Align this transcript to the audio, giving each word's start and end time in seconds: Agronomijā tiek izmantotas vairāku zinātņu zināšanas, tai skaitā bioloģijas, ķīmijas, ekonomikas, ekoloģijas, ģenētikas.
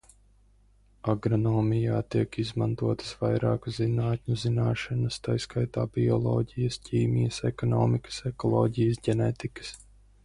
Agronomijā 1.11 1.99
tiek 2.15 2.37
izmantotas 2.43 3.11
vairāku 3.19 3.73
zinātņu 3.75 4.39
zināšanas, 4.45 5.19
tai 5.29 5.35
skaitā 5.45 5.85
bioloģijas, 5.99 6.83
ķīmijas, 6.89 7.41
ekonomikas, 7.53 8.21
ekoloģijas, 8.35 9.05
ģenētikas. 9.11 9.75